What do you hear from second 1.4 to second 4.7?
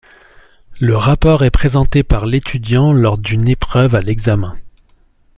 est présenté par l'étudiant lors d'une épreuve à l'examen.